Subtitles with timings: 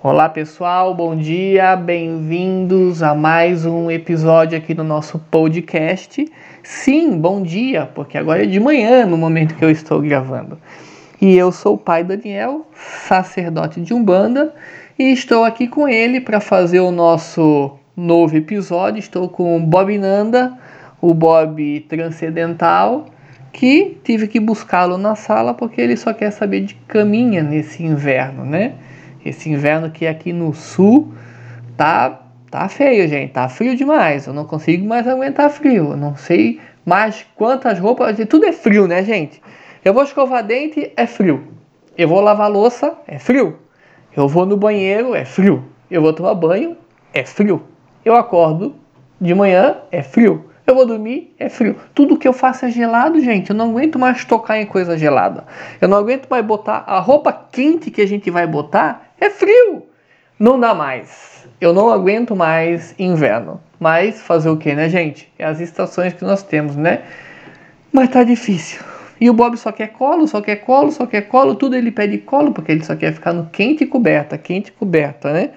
[0.00, 6.24] Olá pessoal, bom dia, bem-vindos a mais um episódio aqui no nosso podcast.
[6.62, 10.56] Sim, bom dia, porque agora é de manhã no momento que eu estou gravando.
[11.20, 12.64] E eu sou o pai Daniel,
[13.08, 14.54] sacerdote de Umbanda,
[14.96, 19.00] e estou aqui com ele para fazer o nosso novo episódio.
[19.00, 20.56] Estou com o Bob Nanda,
[21.00, 23.06] o Bob transcendental,
[23.52, 28.44] que tive que buscá-lo na sala porque ele só quer saber de caminha nesse inverno,
[28.44, 28.74] né?
[29.28, 31.12] Esse inverno que aqui no sul
[31.76, 33.32] tá tá feio, gente.
[33.32, 34.26] Tá frio demais.
[34.26, 35.90] Eu não consigo mais aguentar frio.
[35.90, 38.16] Eu não sei mais quantas roupas.
[38.28, 39.40] Tudo é frio, né, gente?
[39.84, 41.48] Eu vou escovar dente, é frio.
[41.96, 43.58] Eu vou lavar louça, é frio.
[44.16, 45.64] Eu vou no banheiro, é frio.
[45.90, 46.76] Eu vou tomar banho,
[47.12, 47.62] é frio.
[48.04, 48.74] Eu acordo
[49.20, 50.44] de manhã, é frio.
[50.66, 51.76] Eu vou dormir, é frio.
[51.94, 53.50] Tudo que eu faço é gelado, gente.
[53.50, 55.44] Eu não aguento mais tocar em coisa gelada.
[55.80, 59.86] Eu não aguento mais botar a roupa quente que a gente vai botar, é frio.
[60.38, 61.48] Não dá mais.
[61.60, 63.60] Eu não aguento mais inverno.
[63.80, 65.32] Mas fazer o que, né, gente?
[65.38, 67.02] É as estações que nós temos, né?
[67.92, 68.80] Mas tá difícil.
[69.20, 72.18] E o Bob só quer colo, só quer colo, só quer colo, tudo ele pede
[72.18, 75.50] colo, porque ele só quer ficar no quente e coberta, quente e coberta, né?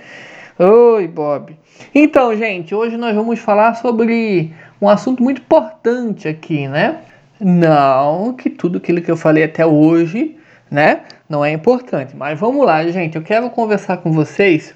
[0.57, 1.55] Oi, Bob.
[1.93, 7.01] Então, gente, hoje nós vamos falar sobre um assunto muito importante aqui, né?
[7.39, 10.37] Não que tudo aquilo que eu falei até hoje,
[10.69, 11.01] né,
[11.31, 12.15] não é importante.
[12.15, 13.15] Mas vamos lá, gente.
[13.15, 14.75] Eu quero conversar com vocês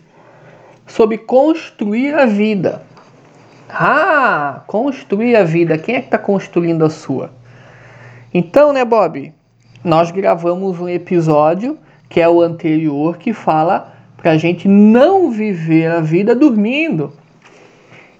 [0.87, 2.81] sobre construir a vida.
[3.69, 5.77] Ah, construir a vida.
[5.77, 7.31] Quem é que está construindo a sua?
[8.33, 9.33] Então, né, Bob?
[9.83, 15.91] Nós gravamos um episódio que é o anterior que fala para a gente não viver
[15.91, 17.11] a vida dormindo.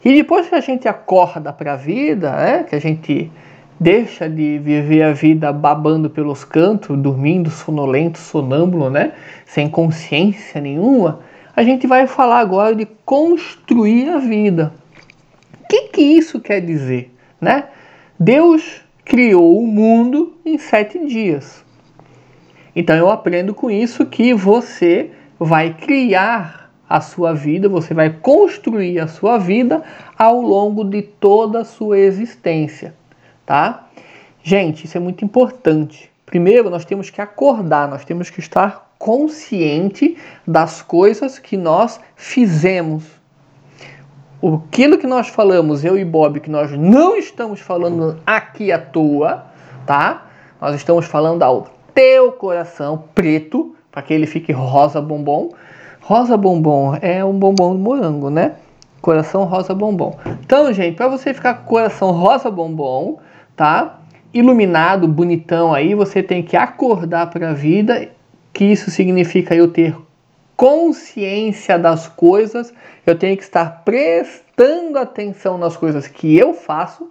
[0.03, 3.31] E depois que a gente acorda para a vida, né, que a gente
[3.79, 9.13] deixa de viver a vida babando pelos cantos, dormindo sonolento, sonâmbulo, né,
[9.45, 11.19] sem consciência nenhuma,
[11.55, 14.73] a gente vai falar agora de construir a vida.
[15.63, 17.13] O que, que isso quer dizer?
[17.39, 17.65] Né?
[18.19, 21.63] Deus criou o mundo em sete dias.
[22.75, 28.99] Então eu aprendo com isso que você vai criar a sua vida, você vai construir
[28.99, 29.81] a sua vida
[30.17, 32.93] ao longo de toda a sua existência,
[33.45, 33.87] tá?
[34.43, 36.11] Gente, isso é muito importante.
[36.25, 40.17] Primeiro, nós temos que acordar, nós temos que estar consciente
[40.47, 43.03] das coisas que nós fizemos.
[44.41, 49.45] Aquilo que nós falamos, eu e Bob, que nós não estamos falando aqui à toa,
[49.85, 50.27] tá?
[50.61, 55.51] Nós estamos falando ao teu coração preto, para que ele fique rosa bombom,
[56.07, 58.57] Rosa bombom é um bombom de morango, né?
[59.01, 60.15] Coração rosa bombom.
[60.45, 63.17] Então, gente, para você ficar com coração rosa bombom,
[63.55, 64.01] tá?
[64.33, 68.09] Iluminado, bonitão aí, você tem que acordar para a vida,
[68.51, 69.95] que isso significa eu ter
[70.55, 72.73] consciência das coisas,
[73.05, 77.09] eu tenho que estar prestando atenção nas coisas que eu faço.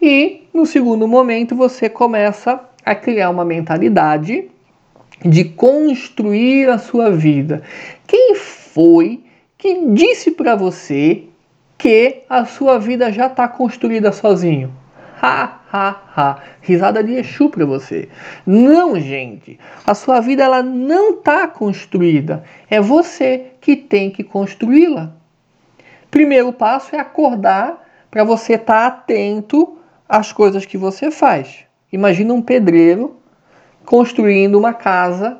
[0.00, 4.48] E no segundo momento você começa a criar uma mentalidade
[5.24, 7.62] de construir a sua vida.
[8.06, 9.24] Quem foi
[9.56, 11.24] que disse para você
[11.78, 14.72] que a sua vida já está construída sozinho?
[15.20, 16.38] Ha, ha, ha.
[16.60, 18.08] Risada de Exu para você.
[18.44, 19.58] Não, gente.
[19.86, 22.44] A sua vida ela não está construída.
[22.68, 25.12] É você que tem que construí-la.
[26.10, 29.78] Primeiro passo é acordar para você estar tá atento
[30.08, 31.64] às coisas que você faz.
[31.92, 33.16] Imagina um pedreiro
[33.84, 35.38] construindo uma casa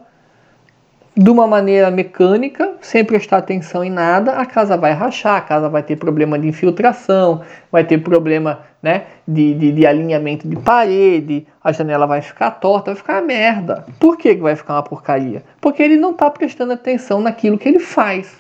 [1.18, 5.66] de uma maneira mecânica, sem prestar atenção em nada, a casa vai rachar, a casa
[5.66, 7.40] vai ter problema de infiltração,
[7.72, 12.90] vai ter problema né, de, de, de alinhamento de parede, a janela vai ficar torta,
[12.90, 13.86] vai ficar uma merda.
[13.98, 15.42] Por que vai ficar uma porcaria?
[15.58, 18.36] Porque ele não está prestando atenção naquilo que ele faz.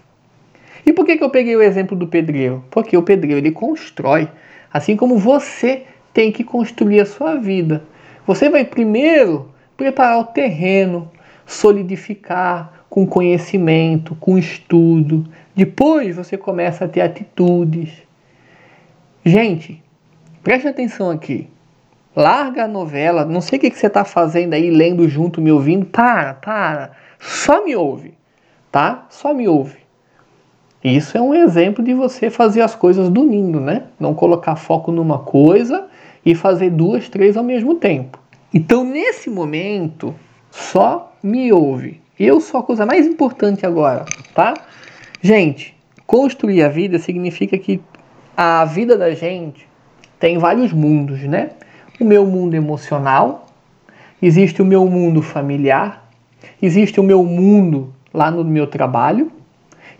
[0.84, 2.62] E por que, que eu peguei o exemplo do pedreiro?
[2.70, 4.28] Porque o pedreiro ele constrói,
[4.70, 7.82] assim como você tem que construir a sua vida.
[8.26, 11.10] Você vai primeiro preparar o terreno,
[11.46, 15.24] solidificar com conhecimento, com estudo.
[15.54, 17.90] Depois você começa a ter atitudes.
[19.24, 19.82] Gente,
[20.42, 21.48] preste atenção aqui.
[22.14, 25.86] Larga a novela, não sei o que, você está fazendo aí, lendo junto, me ouvindo.
[25.86, 26.92] Para, para.
[27.18, 28.14] Só me ouve,
[28.72, 29.06] tá?
[29.10, 29.78] Só me ouve.
[30.82, 33.84] Isso é um exemplo de você fazer as coisas dormindo, né?
[33.98, 35.86] Não colocar foco numa coisa
[36.24, 38.18] e fazer duas, três ao mesmo tempo.
[38.54, 40.14] Então, nesse momento,
[40.50, 42.00] só me ouve.
[42.18, 44.54] Eu sou a coisa mais importante agora, tá?
[45.20, 45.76] Gente,
[46.06, 47.80] construir a vida significa que
[48.36, 49.68] a vida da gente
[50.18, 51.50] tem vários mundos, né?
[52.00, 53.46] O meu mundo emocional,
[54.20, 56.10] existe o meu mundo familiar,
[56.60, 59.30] existe o meu mundo lá no meu trabalho,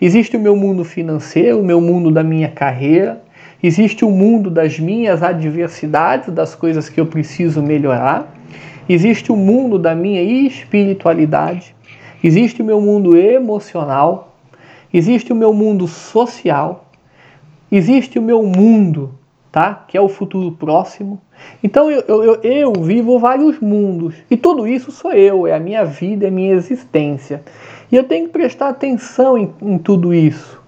[0.01, 3.23] Existe o meu mundo financeiro, o meu mundo da minha carreira,
[3.63, 8.36] existe o mundo das minhas adversidades, das coisas que eu preciso melhorar,
[8.89, 11.75] existe o mundo da minha espiritualidade,
[12.23, 14.37] existe o meu mundo emocional,
[14.93, 16.87] existe o meu mundo social,
[17.71, 19.15] existe o meu mundo,
[19.51, 19.85] tá?
[19.89, 21.21] Que é o futuro próximo.
[21.63, 25.85] Então eu, eu, eu vivo vários mundos e tudo isso sou eu, é a minha
[25.85, 27.43] vida, é a minha existência.
[27.91, 30.61] E eu tenho que prestar atenção em, em tudo isso.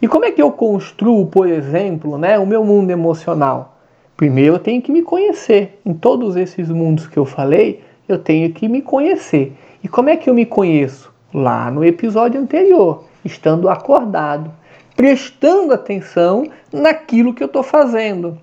[0.00, 3.73] E como é que eu construo, por exemplo, né, o meu mundo emocional?
[4.16, 5.80] Primeiro eu tenho que me conhecer.
[5.84, 9.52] Em todos esses mundos que eu falei, eu tenho que me conhecer.
[9.82, 11.12] E como é que eu me conheço?
[11.32, 14.52] Lá no episódio anterior, estando acordado,
[14.94, 18.38] prestando atenção naquilo que eu estou fazendo.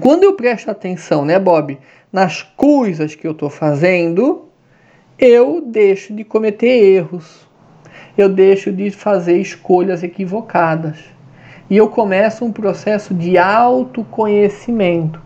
[0.00, 1.78] Quando eu presto atenção, né, Bob,
[2.12, 4.46] nas coisas que eu estou fazendo,
[5.16, 7.46] eu deixo de cometer erros,
[8.16, 10.98] eu deixo de fazer escolhas equivocadas
[11.70, 15.20] e eu começo um processo de autoconhecimento.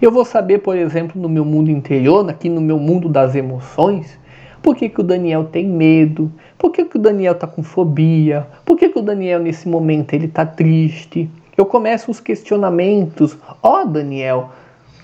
[0.00, 4.18] Eu vou saber, por exemplo, no meu mundo interior, aqui no meu mundo das emoções,
[4.62, 8.46] por que, que o Daniel tem medo, por que, que o Daniel está com fobia,
[8.64, 11.30] por que, que o Daniel nesse momento ele está triste.
[11.56, 13.36] Eu começo os questionamentos.
[13.62, 14.50] Ó oh, Daniel,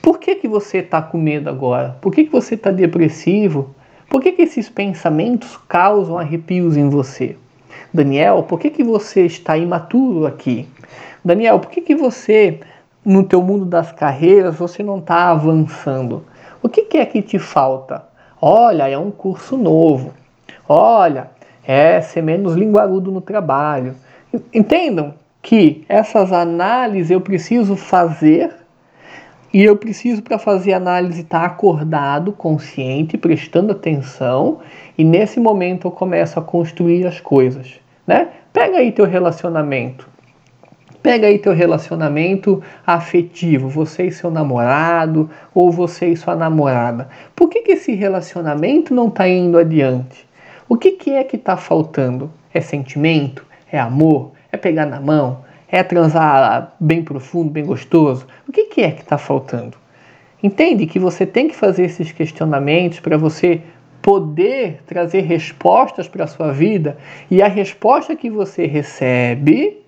[0.03, 1.97] por que, que você está com medo agora?
[2.01, 3.75] Por que, que você está depressivo?
[4.09, 7.37] Por que, que esses pensamentos causam arrepios em você?
[7.97, 10.69] Daniel, por que, que você está imaturo aqui?
[11.25, 12.61] Daniel, por que, que você,
[13.03, 16.23] no teu mundo das carreiras, você não está avançando?
[16.63, 18.05] O que, que é que te falta?
[18.41, 20.13] Olha, é um curso novo.
[20.69, 21.31] Olha,
[21.67, 23.95] é ser menos linguarudo no trabalho.
[24.53, 28.53] Entendam que essas análises eu preciso fazer
[29.55, 34.59] e eu preciso, para fazer análise, estar tá acordado, consciente, prestando atenção,
[34.99, 37.81] e nesse momento eu começo a construir as coisas.
[38.07, 38.29] Né?
[38.53, 40.09] Pega aí teu relacionamento.
[41.03, 47.09] Pega aí teu relacionamento afetivo, você e seu namorado, ou você e sua namorada.
[47.35, 50.27] Por que, que esse relacionamento não está indo adiante?
[50.69, 52.31] O que, que é que está faltando?
[52.53, 53.47] É sentimento?
[53.71, 54.33] É amor?
[54.51, 55.45] É pegar na mão?
[55.69, 58.27] É transar bem profundo, bem gostoso?
[58.49, 59.77] O que, que é que está faltando?
[60.43, 63.61] Entende que você tem que fazer esses questionamentos para você
[64.07, 66.97] poder trazer respostas para a sua vida
[67.29, 69.83] e a resposta que você recebe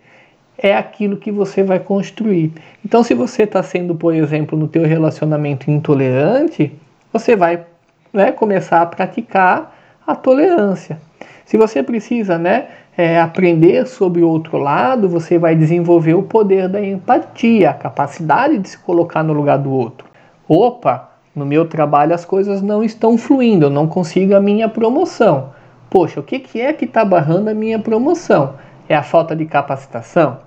[0.59, 2.53] é aquilo que você vai construir.
[2.85, 6.73] Então, se você está sendo, por exemplo, no teu relacionamento intolerante,
[7.12, 7.65] você vai
[8.12, 10.99] né, começar a praticar a tolerância.
[11.44, 12.67] Se você precisa né,
[12.97, 18.59] é, aprender sobre o outro lado, você vai desenvolver o poder da empatia, a capacidade
[18.59, 20.09] de se colocar no lugar do outro.
[20.49, 25.50] Opa, no meu trabalho as coisas não estão fluindo, eu não consigo a minha promoção.
[25.90, 28.54] Poxa, o que, que é que está barrando a minha promoção?
[28.88, 30.38] É a falta de capacitação?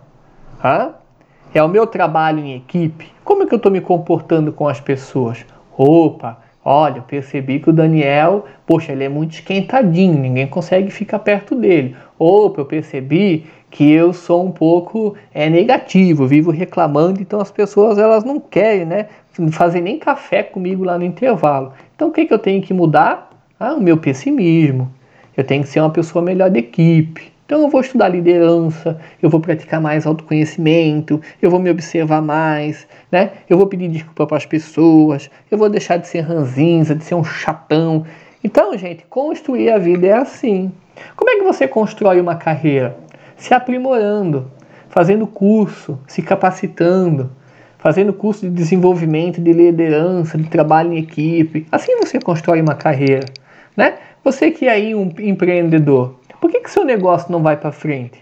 [0.63, 0.91] Hã?
[1.53, 3.11] É o meu trabalho em equipe?
[3.23, 5.45] Como é que eu estou me comportando com as pessoas?
[5.77, 11.17] Opa, Olha, eu percebi que o Daniel, poxa, ele é muito esquentadinho, ninguém consegue ficar
[11.19, 11.95] perto dele.
[12.19, 17.97] Opa, eu percebi que eu sou um pouco é, negativo, vivo reclamando, então as pessoas
[17.97, 19.07] elas não querem, né,
[19.51, 21.71] fazer nem café comigo lá no intervalo.
[21.95, 23.31] Então o que, que eu tenho que mudar?
[23.57, 24.91] Ah, o meu pessimismo.
[25.35, 27.31] Eu tenho que ser uma pessoa melhor de equipe.
[27.45, 32.87] Então eu vou estudar liderança, eu vou praticar mais autoconhecimento, eu vou me observar mais,
[33.11, 33.31] né?
[33.49, 37.15] Eu vou pedir desculpa para as pessoas, eu vou deixar de ser ranzinza, de ser
[37.15, 38.05] um chatão.
[38.43, 40.71] Então, gente, construir a vida é assim.
[41.15, 42.97] Como é que você constrói uma carreira?
[43.41, 44.51] Se aprimorando,
[44.87, 47.31] fazendo curso, se capacitando,
[47.79, 51.65] fazendo curso de desenvolvimento, de liderança, de trabalho em equipe.
[51.71, 53.25] Assim você constrói uma carreira,
[53.75, 53.97] né?
[54.23, 58.21] Você que é aí um empreendedor, por que, que seu negócio não vai para frente?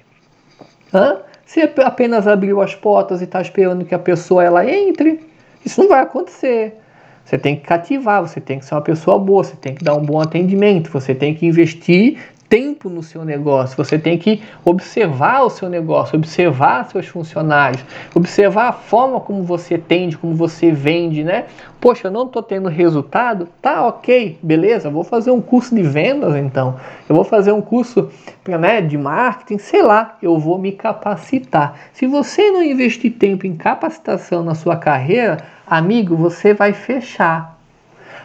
[0.93, 1.17] Hã?
[1.45, 5.19] Você apenas abriu as portas e está esperando que a pessoa ela entre,
[5.65, 6.77] isso não vai acontecer.
[7.25, 9.95] Você tem que cativar, você tem que ser uma pessoa boa, você tem que dar
[9.95, 12.19] um bom atendimento, você tem que investir
[12.49, 18.69] tempo no seu negócio, você tem que observar o seu negócio, observar seus funcionários, observar
[18.69, 21.45] a forma como você atende, como você vende, né?
[21.79, 23.47] Poxa, eu não estou tendo resultado?
[23.61, 26.75] Tá ok, beleza, vou fazer um curso de vendas então,
[27.07, 28.09] eu vou fazer um curso
[28.47, 31.75] né, de marketing, sei lá, eu vou me capacitar.
[31.93, 35.37] Se você não investir tempo em capacitação na sua carreira,
[35.67, 37.59] amigo, você vai fechar.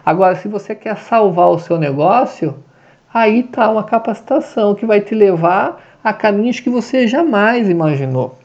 [0.05, 2.55] Agora, se você quer salvar o seu negócio,
[3.15, 8.37] aí está uma capacitação que vai te levar a caminhos que você jamais imaginou.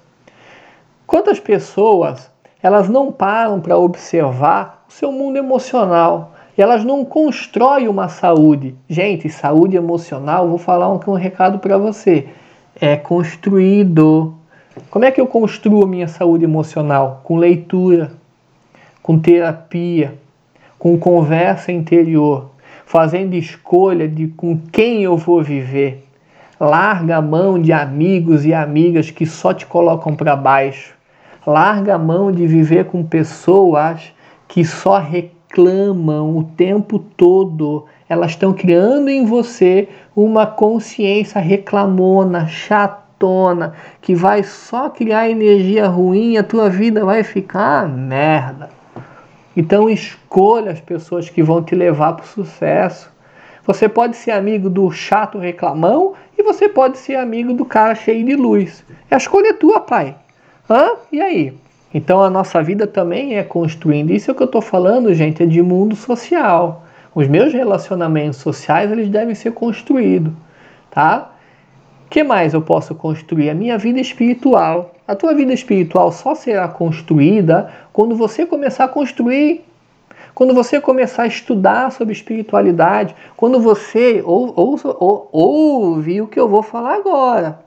[1.06, 2.30] Quantas pessoas
[2.62, 8.76] elas não param para observar o seu mundo emocional elas não constroem uma saúde.
[8.90, 12.28] Gente, saúde emocional, vou falar um, um recado para você.
[12.80, 14.36] é construído.
[14.90, 17.22] Como é que eu construo minha saúde emocional?
[17.24, 18.12] Com leitura,
[19.02, 20.16] com terapia,
[20.78, 22.50] com conversa interior,
[22.90, 26.04] fazendo escolha de com quem eu vou viver.
[26.60, 30.96] Larga a mão de amigos e amigas que só te colocam para baixo.
[31.46, 34.12] Larga a mão de viver com pessoas
[34.48, 37.86] que só reclamam o tempo todo.
[38.10, 46.32] Elas estão criando em você uma consciência reclamona, chatona, que vai só criar energia ruim
[46.32, 48.80] e a tua vida vai ficar merda.
[49.60, 53.12] Então escolha as pessoas que vão te levar para o sucesso.
[53.66, 58.26] Você pode ser amigo do chato reclamão e você pode ser amigo do cara cheio
[58.26, 58.86] de luz.
[59.12, 60.16] A escolha é tua, pai.
[60.70, 60.92] Hã?
[61.12, 61.54] E aí?
[61.94, 64.12] Então a nossa vida também é construindo.
[64.12, 66.86] Isso é o que eu estou falando, gente, é de mundo social.
[67.14, 70.32] Os meus relacionamentos sociais eles devem ser construídos,
[70.90, 71.34] tá?
[72.10, 73.50] Que mais eu posso construir?
[73.50, 74.96] A minha vida espiritual.
[75.08, 79.64] A tua vida espiritual só será construída quando você começar a construir
[80.40, 86.40] quando você começar a estudar sobre espiritualidade, quando você ou, ou, ou, ouve o que
[86.40, 87.60] eu vou falar agora,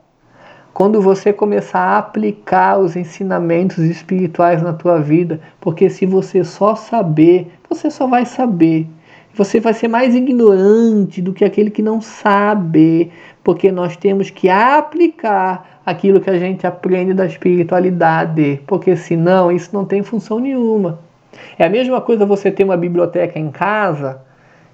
[0.72, 6.74] quando você começar a aplicar os ensinamentos espirituais na tua vida, porque se você só
[6.74, 8.86] saber, você só vai saber.
[9.34, 13.10] Você vai ser mais ignorante do que aquele que não sabe,
[13.42, 19.70] porque nós temos que aplicar aquilo que a gente aprende da espiritualidade, porque senão isso
[19.72, 21.00] não tem função nenhuma.
[21.58, 24.20] É a mesma coisa você ter uma biblioteca em casa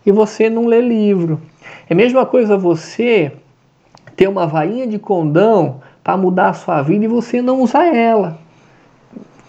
[0.05, 1.41] e você não lê livro.
[1.89, 3.33] É a mesma coisa você
[4.17, 8.39] ter uma varinha de condão para mudar a sua vida e você não usar ela.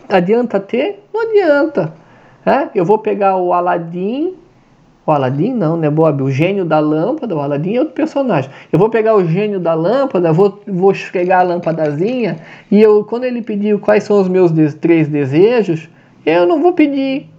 [0.07, 1.03] Adianta ter?
[1.13, 1.93] Não adianta.
[2.45, 2.69] É?
[2.73, 4.35] Eu vou pegar o Aladim,
[5.09, 6.23] o Aladim não, né, Bob?
[6.23, 8.49] O gênio da lâmpada, o Aladim é outro personagem.
[8.71, 12.37] Eu vou pegar o gênio da lâmpada, vou, vou esfregar a lâmpadazinha
[12.71, 15.89] e eu, quando ele pediu quais são os meus de três desejos,
[16.25, 17.29] eu não vou pedir.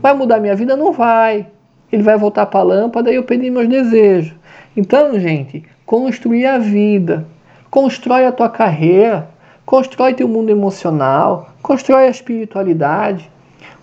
[0.00, 0.76] Vai mudar minha vida?
[0.76, 1.46] Não vai.
[1.92, 4.34] Ele vai voltar para a lâmpada e eu pedi meus desejos.
[4.76, 7.26] Então, gente, construir a vida
[7.70, 9.30] Constrói a tua carreira,
[9.64, 13.30] constrói teu mundo emocional, constrói a espiritualidade,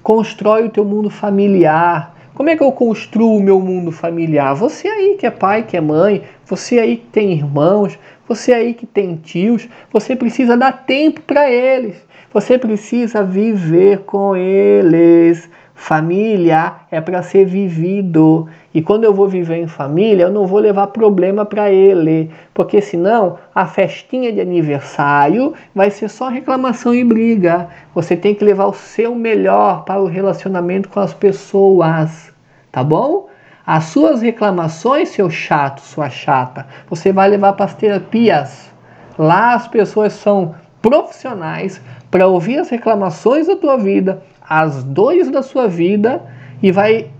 [0.03, 2.16] constrói o teu mundo familiar.
[2.38, 4.53] Como é que eu construo o meu mundo familiar?
[4.53, 8.75] Você aí que é pai, que é mãe, você aí que tem irmãos, você aí
[8.75, 11.96] que tem tios, você precisa dar tempo para eles.
[12.32, 15.50] Você precisa viver com eles.
[15.79, 18.50] Família é para ser vivido.
[18.74, 22.81] E quando eu vou viver em família, eu não vou levar problema para ele, porque
[22.81, 27.69] senão a festinha de aniversário vai ser só reclamação e briga.
[27.93, 32.34] Você tem que levar o seu melhor para o relacionamento com as pessoas,
[32.72, 33.27] tá bom?
[33.65, 38.72] As suas reclamações, seu chato, sua chata, você vai levar para as terapias.
[39.15, 41.79] Lá as pessoas são profissionais
[42.10, 46.21] para ouvir as reclamações da tua vida, as dores da sua vida
[46.61, 47.11] e vai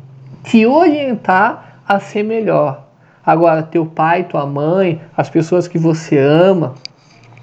[0.44, 2.86] te orientar a ser melhor.
[3.26, 6.76] Agora, teu pai, tua mãe, as pessoas que você ama,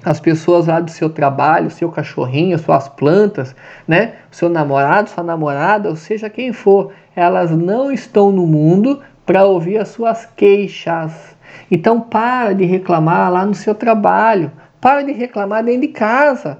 [0.05, 3.55] as pessoas lá do seu trabalho, seu cachorrinho, suas plantas,
[3.87, 4.15] né?
[4.31, 9.79] Seu namorado, sua namorada, ou seja quem for, elas não estão no mundo para ouvir
[9.79, 11.37] as suas queixas.
[11.71, 14.51] Então para de reclamar lá no seu trabalho,
[14.81, 16.59] para de reclamar dentro de casa.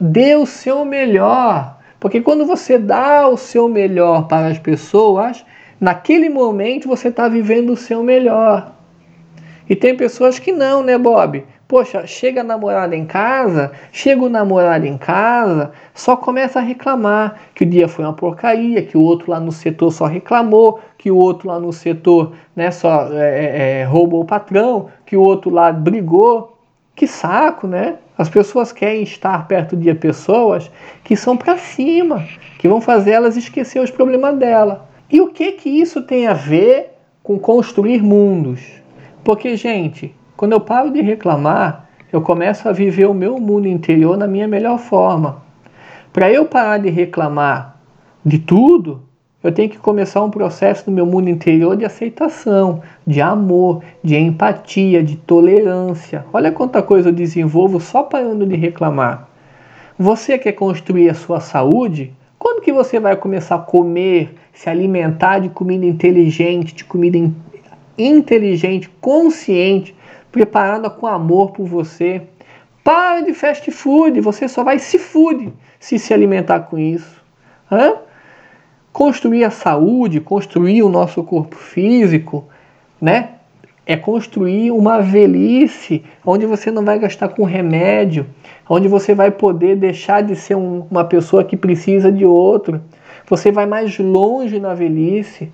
[0.00, 1.77] Dê o seu melhor.
[2.00, 5.44] Porque quando você dá o seu melhor para as pessoas,
[5.80, 8.72] naquele momento você está vivendo o seu melhor.
[9.68, 11.44] E tem pessoas que não, né, Bob?
[11.68, 17.38] Poxa, chega a namorada em casa, chega o namorado em casa, só começa a reclamar
[17.54, 21.10] que o dia foi uma porcaria, que o outro lá no setor só reclamou, que
[21.10, 25.20] o outro lá no setor né, só é, é, é roubou o patrão, que o
[25.20, 26.57] outro lá brigou.
[26.98, 27.94] Que saco, né?
[28.18, 30.68] As pessoas querem estar perto de pessoas
[31.04, 32.26] que são para cima,
[32.58, 34.88] que vão fazer elas esquecer os problemas dela.
[35.08, 36.90] E o que que isso tem a ver
[37.22, 38.60] com construir mundos?
[39.22, 44.16] Porque, gente, quando eu paro de reclamar, eu começo a viver o meu mundo interior
[44.16, 45.40] na minha melhor forma.
[46.12, 47.76] Para eu parar de reclamar
[48.26, 49.04] de tudo,
[49.40, 54.16] eu tenho que começar um processo no meu mundo interior de aceitação, de amor, de
[54.16, 56.24] empatia, de tolerância.
[56.32, 59.28] Olha quanta coisa eu desenvolvo só parando de reclamar.
[59.96, 62.12] Você quer construir a sua saúde?
[62.36, 67.34] Quando que você vai começar a comer, se alimentar de comida inteligente, de comida in
[67.96, 69.94] inteligente, consciente,
[70.32, 72.22] preparada com amor por você?
[72.82, 77.22] Para de fast food, você só vai se food se se alimentar com isso.
[77.70, 78.07] Hã?
[78.98, 82.48] Construir a saúde, construir o nosso corpo físico,
[83.00, 83.28] né?
[83.86, 88.26] é construir uma velhice onde você não vai gastar com remédio,
[88.68, 92.82] onde você vai poder deixar de ser um, uma pessoa que precisa de outro.
[93.28, 95.48] Você vai mais longe na velhice.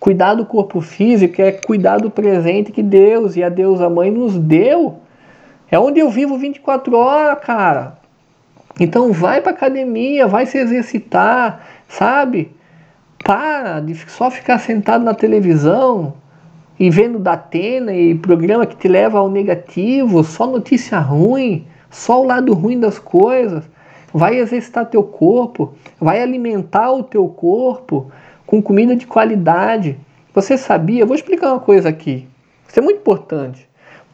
[0.00, 4.10] Cuidar do corpo físico é cuidar do presente que Deus e a Deus a Mãe
[4.10, 4.96] nos deu.
[5.70, 7.94] É onde eu vivo 24 horas, cara.
[8.80, 12.50] Então vai para academia, vai se exercitar, sabe?
[13.30, 16.14] Para de só ficar sentado na televisão,
[16.76, 22.20] e vendo da Atena e programa que te leva ao negativo, só notícia ruim, só
[22.20, 23.70] o lado ruim das coisas.
[24.12, 28.10] Vai exercitar teu corpo, vai alimentar o teu corpo
[28.44, 29.96] com comida de qualidade.
[30.34, 31.06] Você sabia?
[31.06, 32.26] Vou explicar uma coisa aqui.
[32.66, 33.64] Isso é muito importante.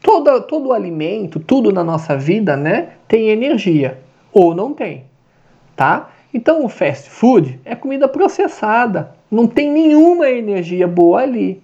[0.02, 3.99] Todo, todo alimento, tudo na nossa vida, né, tem energia
[4.30, 5.04] ou não tem,
[5.75, 6.11] tá?
[6.37, 11.62] Então o fast food é comida processada, não tem nenhuma energia boa ali.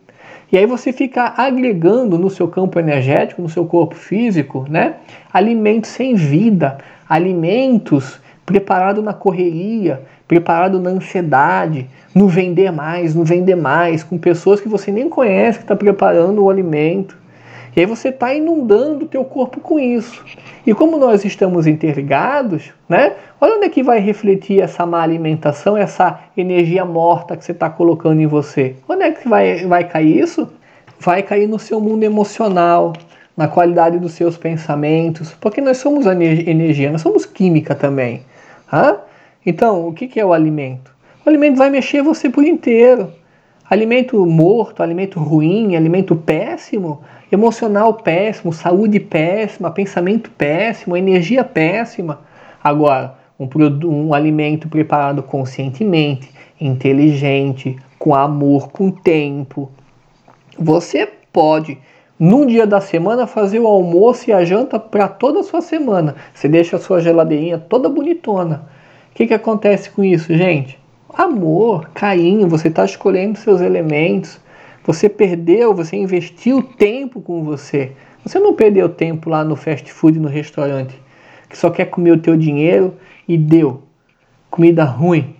[0.50, 4.94] E aí você fica agregando no seu campo energético, no seu corpo físico, né?
[5.30, 13.56] Alimentos sem vida, alimentos preparados na correria, preparado na ansiedade, no vender mais, no vender
[13.56, 17.14] mais, com pessoas que você nem conhece que está preparando o alimento.
[17.74, 20.22] E aí você está inundando o teu corpo com isso.
[20.66, 23.14] E como nós estamos interligados, né?
[23.40, 27.70] Olha onde é que vai refletir essa má alimentação, essa energia morta que você está
[27.70, 28.76] colocando em você.
[28.86, 30.48] Onde é que vai, vai cair isso?
[31.00, 32.92] Vai cair no seu mundo emocional,
[33.36, 38.22] na qualidade dos seus pensamentos, porque nós somos energia, nós somos química também.
[38.70, 38.98] Hã?
[39.44, 40.92] Então, o que é o alimento?
[41.24, 43.12] O alimento vai mexer você por inteiro.
[43.72, 47.00] Alimento morto, alimento ruim, alimento péssimo,
[47.32, 52.20] emocional péssimo, saúde péssima, pensamento péssimo, energia péssima.
[52.62, 53.48] Agora, um,
[53.86, 59.70] um alimento preparado conscientemente, inteligente, com amor, com tempo.
[60.58, 61.78] Você pode,
[62.18, 66.14] num dia da semana, fazer o almoço e a janta para toda a sua semana.
[66.34, 68.68] Você deixa a sua geladeirinha toda bonitona.
[69.10, 70.81] O que, que acontece com isso, gente?
[71.14, 74.40] Amor, carinho, você está escolhendo seus elementos.
[74.82, 77.92] Você perdeu, você investiu tempo com você.
[78.24, 80.98] Você não perdeu tempo lá no fast food, no restaurante,
[81.50, 82.94] que só quer comer o teu dinheiro
[83.28, 83.82] e deu.
[84.50, 85.36] Comida ruim,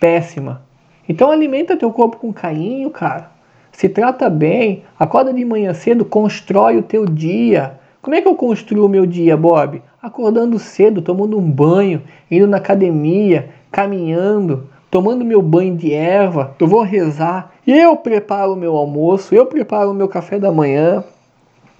[0.00, 0.62] péssima.
[1.08, 3.30] Então alimenta teu corpo com carinho, cara.
[3.70, 7.78] Se trata bem, acorda de manhã cedo, constrói o teu dia.
[8.02, 9.80] Como é que eu construo o meu dia, Bob?
[10.02, 16.68] Acordando cedo, tomando um banho, indo na academia, caminhando, tomando meu banho de erva, eu
[16.68, 21.02] vou rezar, eu preparo o meu almoço, eu preparo o meu café da manhã,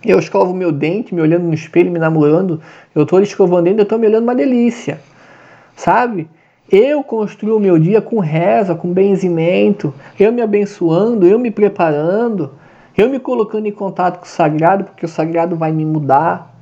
[0.05, 2.61] eu escovo meu dente, me olhando no espelho, me namorando,
[2.92, 4.98] eu estou escovando dente, eu estou me olhando uma delícia,
[5.77, 6.29] sabe?
[6.68, 12.50] Eu construo o meu dia com reza, com benzimento, eu me abençoando, eu me preparando,
[12.98, 16.53] eu me colocando em contato com o sagrado, porque o sagrado vai me mudar,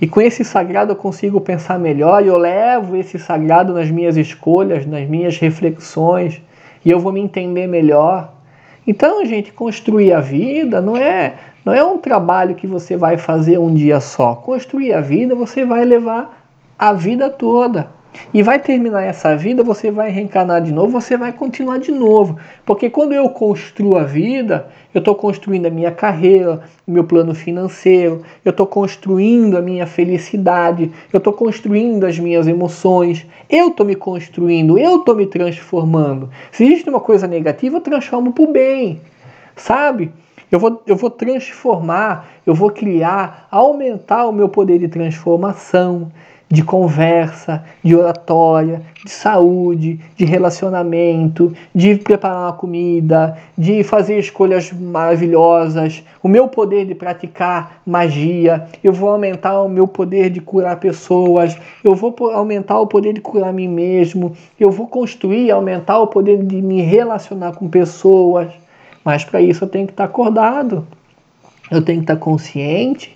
[0.00, 4.16] e com esse sagrado eu consigo pensar melhor e eu levo esse sagrado nas minhas
[4.16, 6.40] escolhas, nas minhas reflexões
[6.84, 8.32] e eu vou me entender melhor.
[8.86, 13.58] Então, gente, construir a vida não é não é um trabalho que você vai fazer
[13.58, 14.36] um dia só.
[14.36, 16.46] Construir a vida você vai levar
[16.78, 17.88] a vida toda.
[18.32, 22.38] E vai terminar essa vida, você vai reencarnar de novo, você vai continuar de novo.
[22.64, 27.34] Porque quando eu construo a vida, eu estou construindo a minha carreira, o meu plano
[27.34, 33.84] financeiro, eu estou construindo a minha felicidade, eu estou construindo as minhas emoções, eu estou
[33.84, 36.30] me construindo, eu estou me transformando.
[36.52, 39.00] Se existe uma coisa negativa, eu transformo para o bem,
[39.54, 40.12] sabe?
[40.50, 46.12] Eu vou, eu vou transformar, eu vou criar, aumentar o meu poder de transformação
[46.48, 54.72] de conversa, de oratória, de saúde, de relacionamento, de preparar uma comida, de fazer escolhas
[54.72, 60.78] maravilhosas, o meu poder de praticar magia, eu vou aumentar o meu poder de curar
[60.78, 66.06] pessoas, eu vou aumentar o poder de curar mim mesmo, eu vou construir, aumentar o
[66.06, 68.52] poder de me relacionar com pessoas.
[69.04, 70.86] Mas para isso eu tenho que estar acordado,
[71.70, 73.15] eu tenho que estar consciente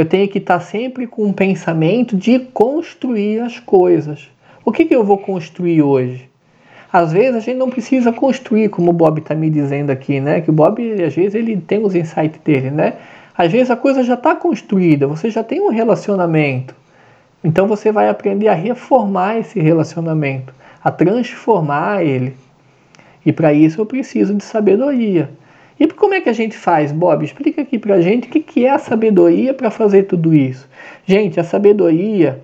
[0.00, 4.30] eu tenho que estar sempre com um pensamento de construir as coisas.
[4.64, 6.28] O que, que eu vou construir hoje?
[6.92, 10.40] Às vezes a gente não precisa construir, como o Bob está me dizendo aqui, né?
[10.40, 12.94] Que o Bob, às vezes, ele tem os insights dele, né?
[13.36, 16.76] Às vezes a coisa já está construída, você já tem um relacionamento.
[17.42, 22.36] Então você vai aprender a reformar esse relacionamento, a transformar ele.
[23.26, 25.28] E para isso eu preciso de sabedoria.
[25.78, 27.24] E como é que a gente faz, Bob?
[27.24, 30.68] Explica aqui pra gente o que, que é a sabedoria para fazer tudo isso.
[31.06, 32.42] Gente, a sabedoria,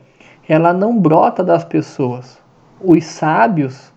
[0.49, 2.39] ela não brota das pessoas.
[2.81, 3.93] Os sábios,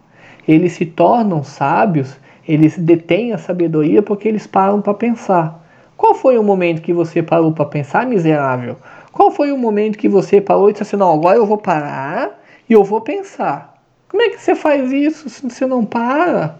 [0.47, 5.63] eles se tornam sábios, eles detêm a sabedoria porque eles param para pensar.
[5.95, 8.77] Qual foi o momento que você parou para pensar, miserável?
[9.11, 12.39] Qual foi o momento que você parou e disse assim: não, agora eu vou parar
[12.69, 13.75] e eu vou pensar?
[14.07, 16.57] Como é que você faz isso se você não para?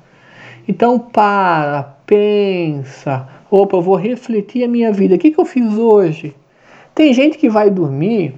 [0.68, 3.28] Então para, pensa.
[3.52, 5.16] Opa, eu vou refletir a minha vida.
[5.16, 6.34] O que, que eu fiz hoje?
[6.96, 8.34] Tem gente que vai dormir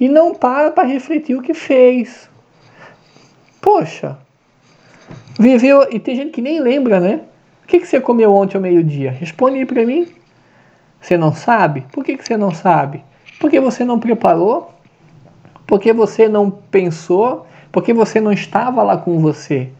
[0.00, 2.28] e não para para refletir o que fez.
[3.60, 4.18] Poxa,
[5.38, 5.86] viveu.
[5.92, 7.20] E tem gente que nem lembra, né?
[7.62, 9.10] O que, que você comeu ontem ao meio-dia?
[9.10, 10.08] Responde aí para mim.
[11.00, 11.82] Você não sabe?
[11.92, 13.04] Por que, que você não sabe?
[13.38, 14.70] Porque você não preparou?
[15.66, 17.46] Porque você não pensou?
[17.70, 19.70] Porque você não estava lá com você?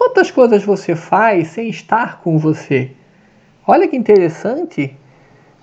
[0.00, 2.92] Quantas coisas você faz sem estar com você?
[3.66, 4.96] Olha que interessante.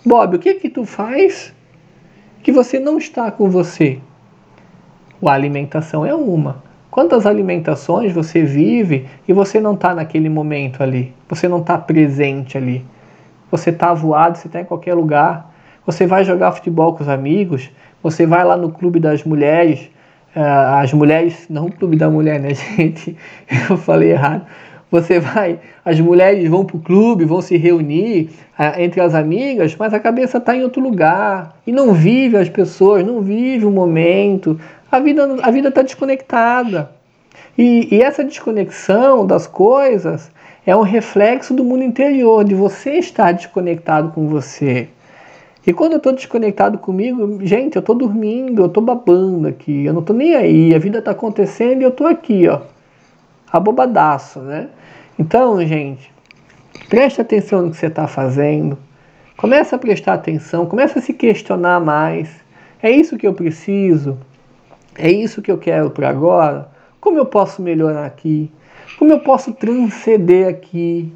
[0.06, 1.52] Bob, o que que tu faz
[2.43, 3.97] que você não está com você?
[5.26, 6.63] A alimentação é uma.
[6.91, 11.15] Quantas alimentações você vive e você não está naquele momento ali?
[11.28, 12.86] Você não está presente ali.
[13.50, 15.52] Você está voado, você está em qualquer lugar.
[15.84, 17.71] Você vai jogar futebol com os amigos,
[18.04, 19.89] você vai lá no clube das mulheres,
[20.39, 23.17] as mulheres, não o clube da mulher, né, gente?
[23.69, 24.45] Eu falei errado.
[24.89, 29.76] Você vai, as mulheres vão para o clube, vão se reunir uh, entre as amigas,
[29.76, 33.71] mas a cabeça está em outro lugar e não vive as pessoas, não vive o
[33.71, 34.58] momento.
[34.89, 36.89] A vida a vida está desconectada.
[37.58, 40.32] E, e essa desconexão das coisas
[40.65, 44.88] é um reflexo do mundo interior, de você estar desconectado com você.
[45.67, 49.91] E quando eu estou desconectado comigo, gente, eu estou dormindo, eu estou babando aqui, eu
[49.91, 52.62] não estou nem aí, a vida está acontecendo e eu estou aqui, ó,
[53.51, 54.69] abobadaço, né?
[55.19, 56.10] Então, gente,
[56.88, 58.77] preste atenção no que você está fazendo,
[59.36, 62.30] começa a prestar atenção, começa a se questionar mais.
[62.82, 64.17] É isso que eu preciso?
[64.97, 66.69] É isso que eu quero para agora?
[67.01, 68.49] Como eu posso melhorar aqui?
[68.97, 71.12] Como eu posso transcender aqui?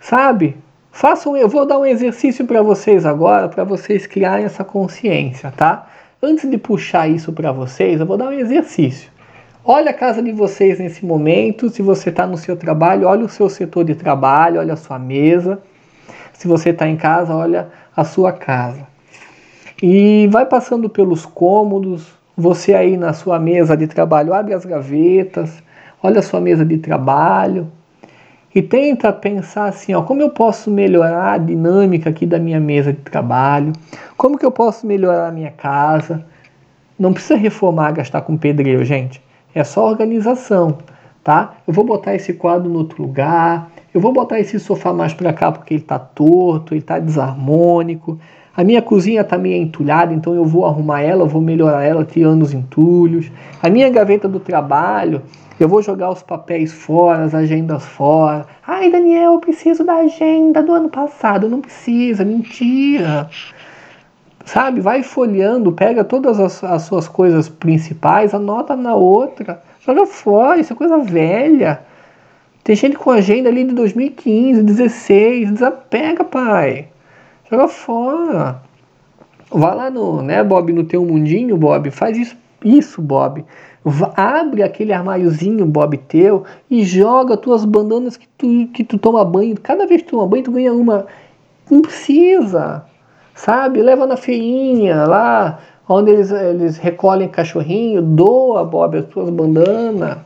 [0.00, 0.56] Sabe?
[0.96, 5.88] Façam, eu vou dar um exercício para vocês agora, para vocês criarem essa consciência, tá?
[6.22, 9.10] Antes de puxar isso para vocês, eu vou dar um exercício.
[9.64, 13.28] Olha a casa de vocês nesse momento, se você está no seu trabalho, olha o
[13.28, 15.60] seu setor de trabalho, olha a sua mesa.
[16.32, 18.86] Se você está em casa, olha a sua casa.
[19.82, 25.60] E vai passando pelos cômodos, você aí na sua mesa de trabalho, abre as gavetas,
[26.00, 27.68] olha a sua mesa de trabalho,
[28.54, 32.92] e tenta pensar assim, ó, como eu posso melhorar a dinâmica aqui da minha mesa
[32.92, 33.72] de trabalho?
[34.16, 36.24] Como que eu posso melhorar a minha casa?
[36.96, 39.20] Não precisa reformar, gastar com pedreiro, gente.
[39.52, 40.78] É só organização,
[41.24, 41.54] tá?
[41.66, 45.32] Eu vou botar esse quadro no outro lugar, eu vou botar esse sofá mais para
[45.32, 48.18] cá porque ele está torto, ele está desarmônico.
[48.56, 52.42] A minha cozinha está meio entulhada, então eu vou arrumar ela, vou melhorar ela, tirando
[52.42, 53.30] os entulhos.
[53.60, 55.22] A minha gaveta do trabalho,
[55.58, 58.46] eu vou jogar os papéis fora, as agendas fora.
[58.64, 61.48] Ai, Daniel, eu preciso da agenda do ano passado.
[61.48, 63.28] Não precisa, mentira.
[64.44, 69.60] Sabe, vai folheando, pega todas as, as suas coisas principais, anota na outra.
[69.84, 71.80] Joga fora, isso é coisa velha.
[72.62, 75.50] Tem gente com agenda ali de 2015, 16.
[75.50, 76.88] Desapega, pai.
[77.50, 78.62] Joga fora.
[79.50, 81.90] Vai lá no, né, Bob, no teu mundinho, Bob.
[81.90, 83.44] Faz isso, isso Bob
[84.16, 89.56] abre aquele armáriozinho Bob teu e joga tuas bandanas que tu, que tu toma banho.
[89.60, 91.06] Cada vez que tu toma banho, tu ganha uma.
[91.70, 92.84] Não precisa,
[93.34, 93.82] sabe?
[93.82, 100.18] Leva na feinha lá, onde eles, eles recolhem cachorrinho, doa, Bob, as tuas bandanas.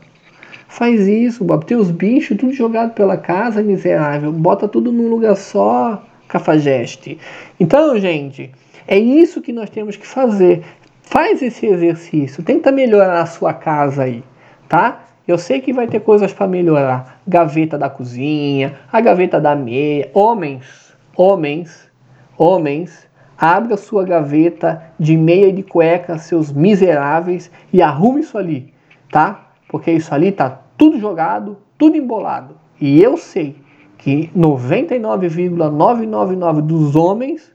[0.68, 1.64] Faz isso, Bob.
[1.64, 4.30] Tem os bichos tudo jogado pela casa, miserável.
[4.30, 7.18] Bota tudo num lugar só, cafajeste.
[7.58, 8.52] Então, gente,
[8.86, 10.62] é isso que nós temos que fazer.
[11.02, 14.22] Faz esse exercício, tenta melhorar a sua casa aí,
[14.68, 15.04] tá?
[15.26, 17.20] Eu sei que vai ter coisas para melhorar.
[17.26, 20.10] Gaveta da cozinha, a gaveta da meia.
[20.14, 21.90] Homens, homens,
[22.36, 28.72] homens, abra sua gaveta de meia e de cueca, seus miseráveis, e arrume isso ali,
[29.10, 29.50] tá?
[29.68, 32.56] Porque isso ali tá tudo jogado, tudo embolado.
[32.80, 33.56] E eu sei
[33.98, 37.52] que 99,999 dos homens,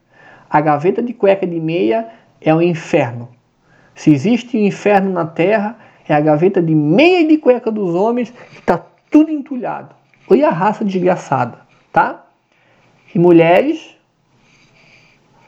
[0.49, 3.29] a gaveta de cueca de meia é um inferno.
[3.95, 5.77] Se existe um inferno na terra,
[6.07, 8.79] é a gaveta de meia e de cueca dos homens que está
[9.09, 9.95] tudo entulhado.
[10.29, 11.59] Olha a raça desgraçada,
[11.91, 12.25] tá?
[13.13, 13.95] E mulheres,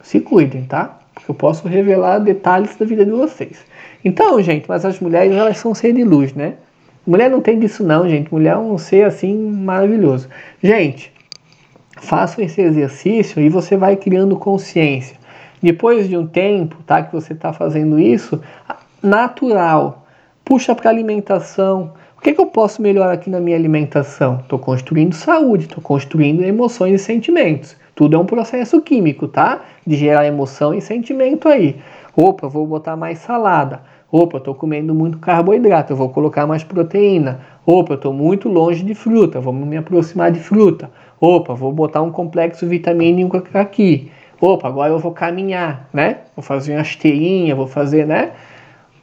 [0.02, 1.00] se cuidem, tá?
[1.14, 3.66] Porque eu posso revelar detalhes da vida de vocês.
[4.04, 6.56] Então, gente, mas as mulheres, elas são ser de luz, né?
[7.06, 8.34] Mulher não tem disso não, gente.
[8.34, 10.28] Mulher é um ser assim maravilhoso.
[10.62, 11.14] Gente,
[11.98, 15.18] façam esse exercício e você vai criando consciência.
[15.62, 18.42] Depois de um tempo tá, que você está fazendo isso,
[19.02, 20.06] natural,
[20.44, 21.94] puxa para alimentação.
[22.18, 24.40] O que, que eu posso melhorar aqui na minha alimentação?
[24.42, 27.76] Estou construindo saúde, estou construindo emoções e sentimentos.
[27.94, 29.62] Tudo é um processo químico, tá?
[29.86, 31.78] De gerar emoção e sentimento aí.
[32.16, 33.82] Opa, vou botar mais salada.
[34.18, 37.42] Opa, eu estou comendo muito carboidrato, eu vou colocar mais proteína.
[37.66, 40.90] Opa, eu estou muito longe de fruta, vamos me aproximar de fruta.
[41.20, 44.10] Opa, vou botar um complexo vitamínico aqui.
[44.40, 46.20] Opa, agora eu vou caminhar, né?
[46.34, 48.32] Vou fazer uma esteirinha, vou fazer, né?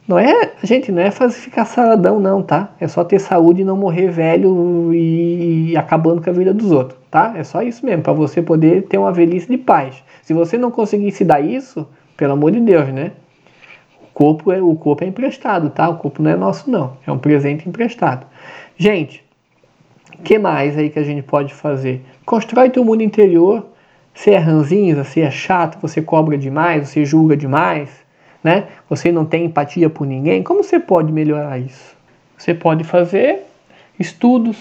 [0.07, 2.71] Não é, gente, não é fazer ficar saradão não, tá?
[2.79, 6.71] É só ter saúde e não morrer velho e, e acabando com a vida dos
[6.71, 7.35] outros, tá?
[7.37, 10.03] É só isso mesmo, para você poder ter uma velhice de paz.
[10.23, 13.11] Se você não conseguir se dar isso, pelo amor de Deus, né?
[14.13, 15.89] O corpo é, o corpo é emprestado, tá?
[15.89, 18.27] O corpo não é nosso não, é um presente emprestado.
[18.77, 19.23] Gente,
[20.23, 22.05] que mais aí que a gente pode fazer?
[22.23, 23.65] Constrói teu mundo interior.
[24.13, 27.89] Você é ranzinza, você é chato, você cobra demais, você julga demais,
[28.43, 28.65] né?
[28.87, 31.95] Você não tem empatia por ninguém, como você pode melhorar isso?
[32.37, 33.39] Você pode fazer
[33.99, 34.57] estudos,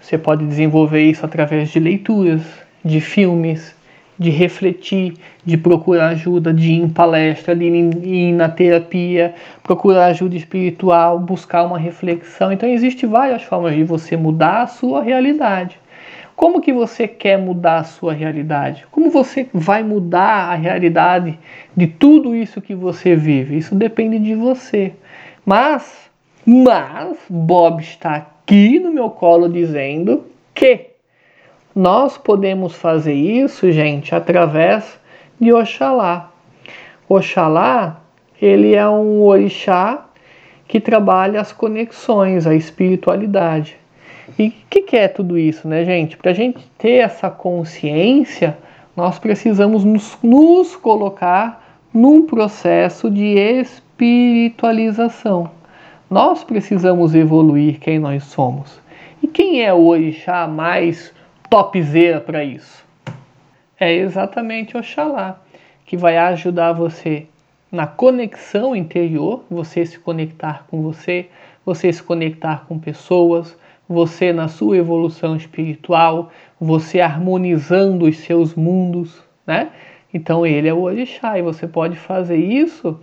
[0.00, 2.40] você pode desenvolver isso através de leituras,
[2.82, 3.74] de filmes,
[4.18, 10.36] de refletir, de procurar ajuda, de ir em palestra, de ir na terapia, procurar ajuda
[10.36, 12.52] espiritual, buscar uma reflexão.
[12.52, 15.78] Então existem várias formas de você mudar a sua realidade.
[16.34, 18.86] Como que você quer mudar a sua realidade?
[18.92, 21.36] Como você vai mudar a realidade
[21.76, 23.58] de tudo isso que você vive?
[23.58, 24.92] Isso depende de você.
[25.44, 26.10] Mas,
[26.46, 30.87] mas Bob está aqui no meu colo dizendo que
[31.78, 34.98] nós podemos fazer isso, gente, através
[35.40, 36.32] de Oxalá.
[37.08, 38.00] Oxalá,
[38.42, 40.04] ele é um orixá
[40.66, 43.76] que trabalha as conexões, a espiritualidade.
[44.36, 46.16] E o que, que, é tudo isso, né, gente?
[46.16, 48.58] Para a gente ter essa consciência,
[48.96, 55.48] nós precisamos nos, nos colocar num processo de espiritualização.
[56.10, 58.80] Nós precisamos evoluir quem nós somos.
[59.22, 61.16] E quem é o orixá mais
[61.50, 62.84] topzera para isso?
[63.80, 65.40] É exatamente Oxalá,
[65.86, 67.26] que vai ajudar você
[67.70, 71.28] na conexão interior, você se conectar com você,
[71.64, 73.56] você se conectar com pessoas,
[73.88, 76.30] você na sua evolução espiritual,
[76.60, 79.70] você harmonizando os seus mundos, né?
[80.12, 82.98] Então ele é o orixá e você pode fazer isso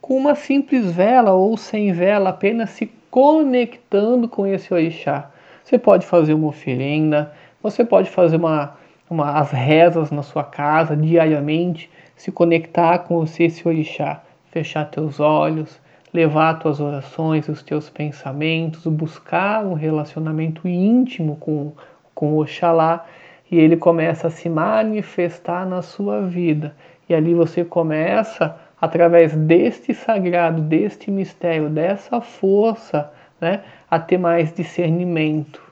[0.00, 5.30] com uma simples vela ou sem vela, apenas se conectando com esse orixá.
[5.64, 7.32] Você pode fazer uma oferenda,
[7.64, 8.76] você pode fazer uma,
[9.08, 14.20] uma, as rezas na sua casa diariamente, se conectar com você, esse orixá,
[14.52, 15.80] fechar teus olhos,
[16.12, 21.72] levar tuas orações, os teus pensamentos, buscar um relacionamento íntimo com,
[22.14, 23.06] com Oxalá
[23.50, 26.76] e ele começa a se manifestar na sua vida.
[27.08, 34.52] E ali você começa, através deste sagrado, deste mistério, dessa força, né, a ter mais
[34.52, 35.63] discernimento,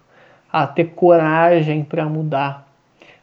[0.52, 2.68] a ter coragem para mudar,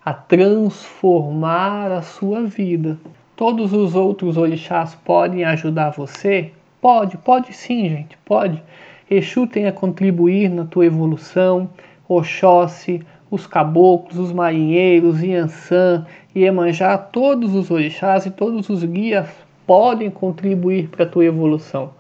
[0.04, 2.98] a transformar a sua vida.
[3.36, 8.64] Todos os outros orixás podem ajudar você Pode, pode sim, gente, pode.
[9.12, 11.70] Exu tem a contribuir na tua evolução,
[12.08, 19.28] Oxóssi, os caboclos, os marinheiros, Iansã, Iemanjá, todos os orixás e todos os guias
[19.68, 21.92] podem contribuir para a tua evolução.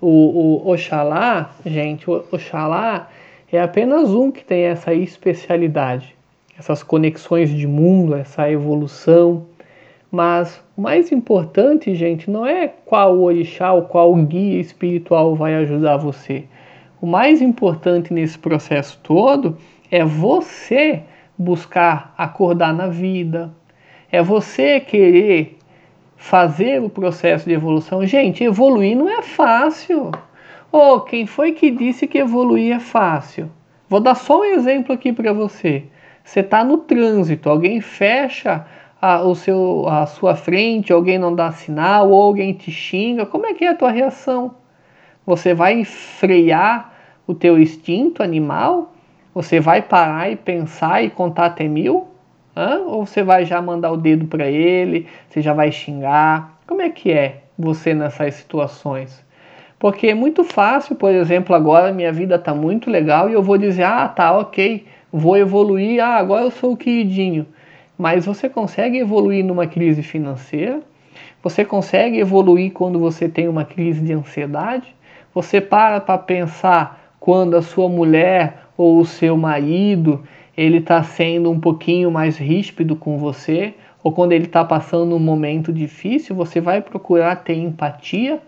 [0.00, 0.06] O,
[0.64, 3.08] o Oxalá, gente, o Oxalá
[3.52, 6.14] é apenas um que tem essa especialidade,
[6.58, 9.46] essas conexões de mundo, essa evolução,
[10.10, 15.96] mas o mais importante, gente, não é qual orixá ou qual guia espiritual vai ajudar
[15.96, 16.44] você.
[17.00, 19.56] O mais importante nesse processo todo
[19.90, 21.02] é você
[21.38, 23.50] buscar acordar na vida,
[24.12, 25.58] é você querer
[26.16, 28.04] fazer o processo de evolução.
[28.04, 30.10] Gente, evoluir não é fácil.
[30.72, 33.50] Oh, quem foi que disse que evoluir é fácil?
[33.88, 35.82] Vou dar só um exemplo aqui para você.
[36.22, 38.64] Você está no trânsito, alguém fecha
[39.02, 43.46] a, o seu, a sua frente, alguém não dá sinal, ou alguém te xinga, como
[43.46, 44.54] é que é a tua reação?
[45.26, 46.94] Você vai frear
[47.26, 48.94] o teu instinto animal?
[49.34, 52.06] Você vai parar e pensar e contar até mil?
[52.56, 52.78] Hã?
[52.86, 55.08] Ou você vai já mandar o dedo para ele?
[55.28, 56.60] Você já vai xingar?
[56.64, 59.28] Como é que é você nessas situações?
[59.80, 63.56] Porque é muito fácil, por exemplo, agora minha vida está muito legal e eu vou
[63.56, 67.46] dizer, ah, tá, ok, vou evoluir, ah, agora eu sou o queridinho.
[67.96, 70.82] Mas você consegue evoluir numa crise financeira,
[71.42, 74.94] você consegue evoluir quando você tem uma crise de ansiedade,
[75.32, 80.22] você para para pensar quando a sua mulher ou o seu marido
[80.54, 83.72] ele está sendo um pouquinho mais ríspido com você,
[84.04, 88.42] ou quando ele está passando um momento difícil, você vai procurar ter empatia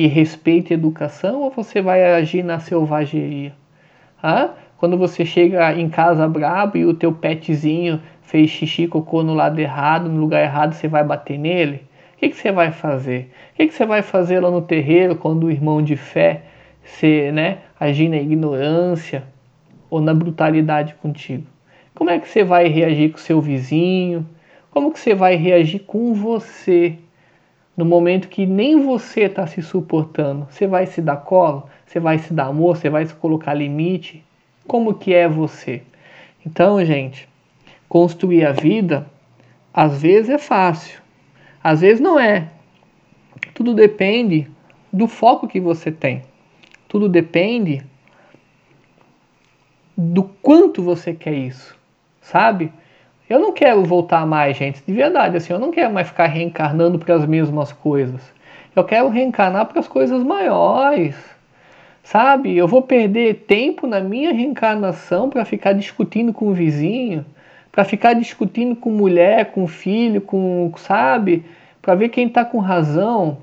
[0.00, 3.52] e respeito e educação, ou você vai agir na selvageria?
[4.22, 4.48] Ah?
[4.78, 9.58] Quando você chega em casa brabo e o teu petzinho fez xixi, cocô no lado
[9.58, 11.84] errado, no lugar errado, você vai bater nele?
[12.14, 13.30] O que, que você vai fazer?
[13.52, 16.44] O que, que você vai fazer lá no terreiro quando o irmão de fé
[16.82, 19.24] se, né, agir na ignorância
[19.90, 21.44] ou na brutalidade contigo?
[21.94, 24.26] Como é que você vai reagir com seu vizinho?
[24.70, 26.96] Como que você vai reagir com você
[27.76, 30.46] no momento que nem você está se suportando?
[30.50, 31.68] Você vai se dar colo?
[31.86, 32.76] Você vai se dar amor?
[32.76, 34.24] Você vai se colocar limite?
[34.66, 35.82] Como que é você?
[36.44, 37.28] Então, gente,
[37.88, 39.06] construir a vida
[39.72, 41.00] às vezes é fácil,
[41.62, 42.48] às vezes não é.
[43.54, 44.50] Tudo depende
[44.92, 46.22] do foco que você tem.
[46.88, 47.82] Tudo depende
[49.96, 51.78] do quanto você quer isso,
[52.20, 52.72] sabe?
[53.30, 56.98] Eu não quero voltar mais, gente, de verdade, assim, eu não quero mais ficar reencarnando
[56.98, 58.20] para as mesmas coisas.
[58.74, 61.14] Eu quero reencarnar para as coisas maiores.
[62.02, 62.56] Sabe?
[62.56, 67.24] Eu vou perder tempo na minha reencarnação para ficar discutindo com o vizinho,
[67.70, 71.44] para ficar discutindo com mulher, com filho, com, sabe?
[71.80, 73.38] Para ver quem está com razão.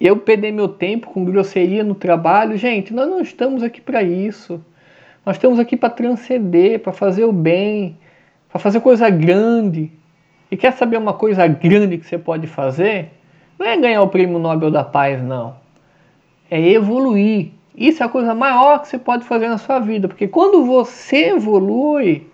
[0.00, 4.60] Eu perder meu tempo com grosseria no trabalho, gente, nós não estamos aqui para isso.
[5.24, 7.96] Nós estamos aqui para transcender, para fazer o bem,
[8.56, 9.90] para fazer coisa grande.
[10.50, 13.10] E quer saber uma coisa grande que você pode fazer?
[13.58, 15.56] Não é ganhar o prêmio Nobel da Paz, não.
[16.50, 17.50] É evoluir.
[17.76, 21.30] Isso é a coisa maior que você pode fazer na sua vida, porque quando você
[21.30, 22.26] evolui,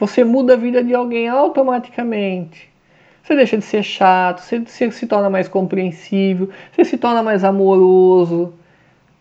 [0.00, 2.68] você muda a vida de alguém automaticamente.
[3.22, 8.52] Você deixa de ser chato, você, se torna mais compreensível, você se torna mais amoroso.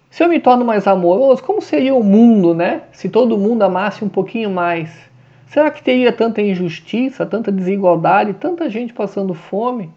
[0.10, 2.84] Se eu me torno mais amoroso, como seria o mundo, né?
[2.92, 5.06] Se todo mundo amasse um pouquinho mais.
[5.48, 9.90] Será que teria tanta injustiça, tanta desigualdade, tanta gente passando fome?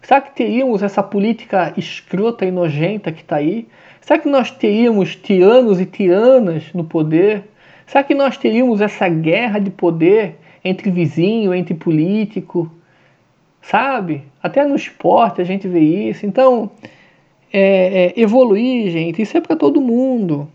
[0.00, 3.68] Será que teríamos essa política escrota e nojenta que está aí?
[4.00, 7.44] Será que nós teríamos tiranos e tiranas no poder?
[7.86, 12.70] Será que nós teríamos essa guerra de poder entre vizinho, entre político?
[13.60, 14.24] Sabe?
[14.42, 16.26] Até no esporte a gente vê isso.
[16.26, 16.70] Então,
[17.52, 20.48] é, é, evoluir, gente, isso é para todo mundo.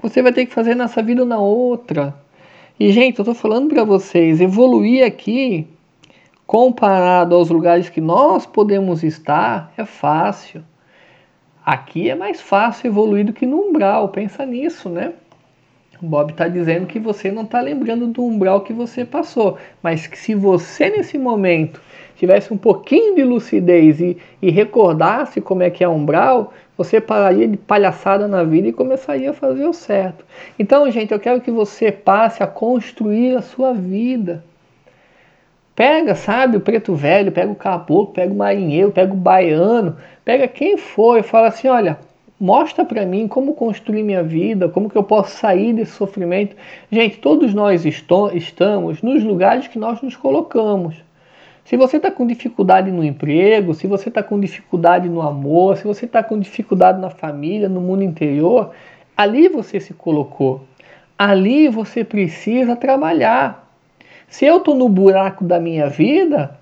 [0.00, 2.14] Você vai ter que fazer nessa vida ou na outra.
[2.80, 5.66] E, gente, eu estou falando para vocês, evoluir aqui,
[6.46, 10.64] comparado aos lugares que nós podemos estar, é fácil.
[11.64, 15.12] Aqui é mais fácil evoluir do que no umbral, pensa nisso, né?
[16.02, 20.08] O Bob está dizendo que você não está lembrando do umbral que você passou, mas
[20.08, 21.80] que se você nesse momento
[22.16, 27.46] tivesse um pouquinho de lucidez e, e recordasse como é que é umbral, você pararia
[27.46, 30.24] de palhaçada na vida e começaria a fazer o certo.
[30.58, 34.42] Então, gente, eu quero que você passe a construir a sua vida.
[35.74, 40.46] Pega, sabe, o preto velho, pega o caboclo, pega o marinheiro, pega o baiano, pega
[40.48, 41.98] quem for e fala assim, olha,
[42.38, 46.56] mostra para mim como construir minha vida, como que eu posso sair desse sofrimento.
[46.90, 50.96] Gente, todos nós estamos nos lugares que nós nos colocamos.
[51.64, 55.84] Se você está com dificuldade no emprego, se você está com dificuldade no amor, se
[55.84, 58.72] você está com dificuldade na família, no mundo interior,
[59.16, 60.64] ali você se colocou.
[61.16, 63.70] Ali você precisa trabalhar.
[64.28, 66.58] Se eu tô no buraco da minha vida,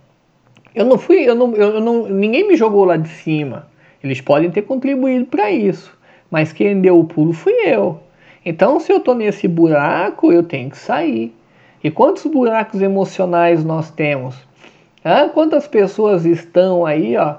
[0.74, 3.66] eu não fui, eu não, eu não, ninguém me jogou lá de cima.
[4.02, 5.96] Eles podem ter contribuído para isso,
[6.30, 8.00] mas quem deu o pulo fui eu.
[8.44, 11.34] Então, se eu tô nesse buraco, eu tenho que sair.
[11.82, 14.36] E quantos buracos emocionais nós temos?
[15.32, 17.36] Quantas pessoas estão aí, ó,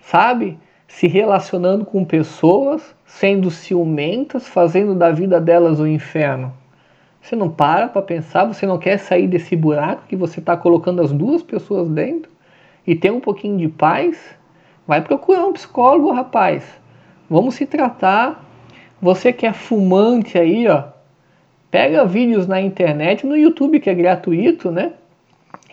[0.00, 6.52] sabe, se relacionando com pessoas, sendo ciumentas, fazendo da vida delas o um inferno?
[7.20, 11.02] Você não para para pensar, você não quer sair desse buraco que você está colocando
[11.02, 12.30] as duas pessoas dentro
[12.86, 14.18] e ter um pouquinho de paz?
[14.86, 16.64] Vai procurar um psicólogo, rapaz.
[17.28, 18.44] Vamos se tratar.
[19.00, 20.84] Você que é fumante aí, ó,
[21.70, 24.92] pega vídeos na internet, no YouTube que é gratuito, né?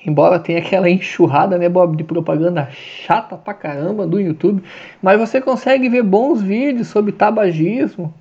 [0.06, 4.64] Embora tenha aquela enxurrada, né, Bob, de propaganda chata pra caramba do YouTube,
[5.02, 8.14] mas você consegue ver bons vídeos sobre tabagismo,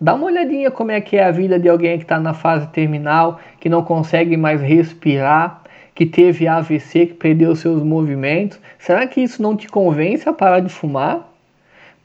[0.00, 2.68] Dá uma olhadinha como é que é a vida de alguém que está na fase
[2.68, 5.62] terminal, que não consegue mais respirar,
[5.92, 8.60] que teve AVC, que perdeu seus movimentos.
[8.78, 11.27] Será que isso não te convence a parar de fumar?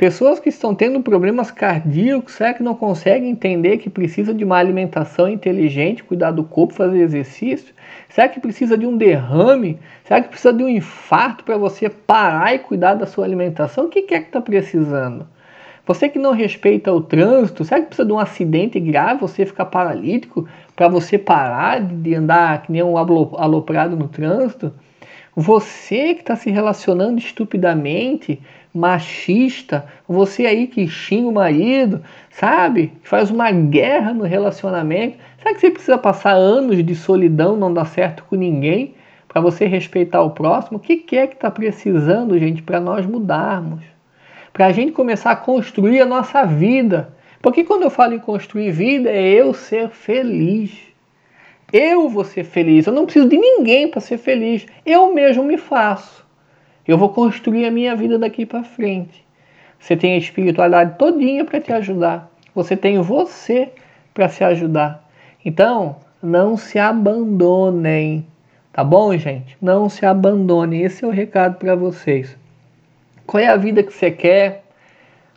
[0.04, 4.58] Pessoas que estão tendo problemas cardíacos, será que não conseguem entender que precisa de uma
[4.58, 7.74] alimentação inteligente, cuidar do corpo, fazer exercício?
[8.10, 9.80] Será que precisa de um derrame?
[10.04, 13.86] Será que precisa de um infarto para você parar e cuidar da sua alimentação?
[13.86, 15.26] O que é que está precisando?
[15.88, 19.68] Você que não respeita o trânsito, será que precisa de um acidente grave, você ficar
[19.68, 20.46] paralítico,
[20.76, 24.74] para você parar de andar que nem um aloprado no trânsito?
[25.34, 28.42] Você que está se relacionando estupidamente
[28.74, 32.02] machista, você aí que xinga o marido,
[32.32, 32.92] sabe?
[33.04, 35.18] Faz uma guerra no relacionamento.
[35.42, 38.96] Sabe que você precisa passar anos de solidão, não dar certo com ninguém,
[39.28, 40.78] para você respeitar o próximo?
[40.78, 43.84] O que, que é que está precisando, gente, para nós mudarmos?
[44.52, 47.14] Para a gente começar a construir a nossa vida.
[47.42, 50.72] Porque quando eu falo em construir vida, é eu ser feliz.
[51.72, 52.86] Eu vou ser feliz.
[52.86, 54.66] Eu não preciso de ninguém para ser feliz.
[54.86, 56.23] Eu mesmo me faço.
[56.88, 59.26] Eu vou construir a minha vida daqui para frente.
[59.80, 62.30] Você tem a espiritualidade todinha para te ajudar.
[62.54, 63.72] Você tem você
[64.14, 65.08] para se ajudar.
[65.44, 68.26] Então, não se abandonem.
[68.72, 69.58] Tá bom, gente?
[69.62, 70.82] Não se abandonem.
[70.82, 72.38] Esse é o recado para vocês.
[73.26, 74.64] Qual é a vida que você quer?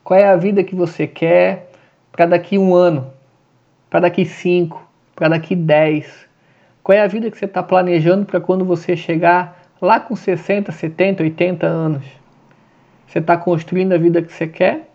[0.03, 1.71] Qual é a vida que você quer
[2.13, 3.13] para daqui um ano?
[3.89, 4.85] Para daqui cinco?
[5.15, 6.27] Para daqui dez?
[6.83, 10.73] Qual é a vida que você está planejando para quando você chegar lá com 60,
[10.73, 12.05] 70, 80 anos.
[13.07, 14.89] Você está construindo a vida que você quer?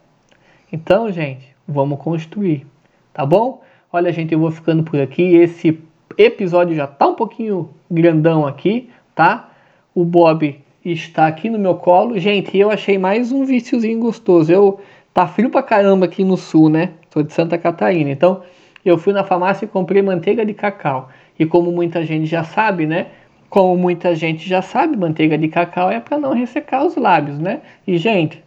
[0.72, 2.66] Então, gente, vamos construir,
[3.14, 3.62] tá bom?
[3.92, 5.36] Olha, gente, eu vou ficando por aqui.
[5.36, 5.80] Esse
[6.18, 9.50] episódio já tá um pouquinho grandão aqui, tá?
[9.94, 12.18] O Bob está aqui no meu colo.
[12.18, 14.52] Gente, eu achei mais um viciozinho gostoso.
[14.52, 14.80] Eu
[15.14, 16.92] tá frio pra caramba aqui no sul, né?
[17.12, 18.10] Sou de Santa Catarina.
[18.10, 18.42] Então,
[18.84, 21.10] eu fui na farmácia e comprei manteiga de cacau.
[21.38, 23.08] E como muita gente já sabe, né?
[23.52, 27.60] Como muita gente já sabe, manteiga de cacau é para não ressecar os lábios, né?
[27.86, 28.42] E, gente,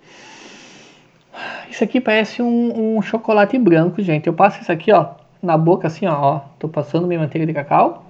[1.68, 4.28] isso aqui parece um, um, chocolate branco, gente.
[4.28, 5.08] Eu passo isso aqui, ó,
[5.42, 6.14] na boca, assim, ó.
[6.18, 8.06] ó tô passando minha manteiga de cacau.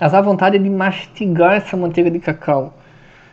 [0.00, 2.74] Mas dá vontade de mastigar essa manteiga de cacau.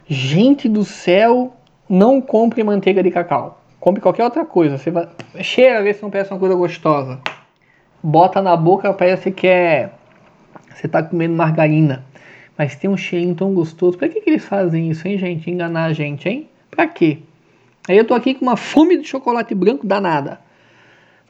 [0.08, 1.54] Gente do céu,
[1.90, 3.60] não compre manteiga de cacau.
[3.80, 4.78] Compre qualquer outra coisa.
[4.78, 5.10] Você vai...
[5.42, 7.20] Cheira, vê se não parece uma coisa gostosa.
[8.04, 9.90] Bota na boca, parece que é
[10.74, 12.06] você está comendo margarina,
[12.58, 13.98] mas tem um cheirinho tão gostoso.
[13.98, 15.50] Para que, que eles fazem isso, hein, gente?
[15.50, 16.50] Enganar a gente, hein?
[16.70, 17.20] Para quê?
[17.88, 20.40] Aí eu tô aqui com uma fome de chocolate branco danada.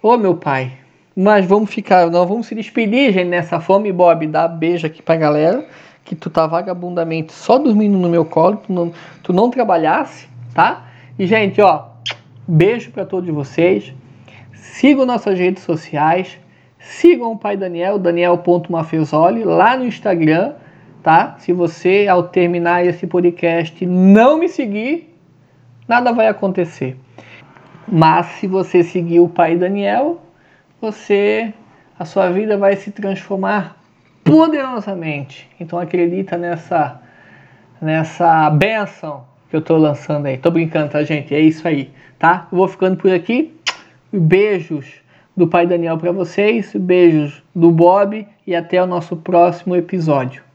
[0.01, 0.73] Ô, meu pai.
[1.15, 4.25] Mas vamos ficar, nós vamos se despedir, gente, nessa fome, Bob.
[4.27, 5.67] Dá beijo aqui pra galera.
[6.03, 10.87] Que tu tá vagabundamente só dormindo no meu colo, tu não, tu não trabalhasse, tá?
[11.19, 11.85] E, gente, ó,
[12.47, 13.93] beijo para todos vocês.
[14.53, 16.39] Sigam nossas redes sociais
[16.79, 20.53] Sigam o Pai Daniel, daniel.mafezoli, lá no Instagram,
[21.03, 21.35] tá?
[21.39, 25.13] Se você, ao terminar esse podcast, não me seguir,
[25.87, 26.97] nada vai acontecer.
[27.85, 30.21] Mas se você seguir o Pai Daniel,
[30.79, 31.53] você,
[31.97, 33.75] a sua vida vai se transformar
[34.23, 35.49] poderosamente.
[35.59, 37.01] Então acredita nessa,
[37.81, 40.37] nessa benção que eu tô lançando aí.
[40.37, 41.35] Tô brincando, tá, gente?
[41.35, 42.47] É isso aí, tá?
[42.51, 43.53] Eu vou ficando por aqui.
[44.13, 45.01] Beijos
[45.39, 46.71] do Pai Daniel para vocês.
[46.75, 50.48] Beijos do Bob e até o nosso próximo episódio.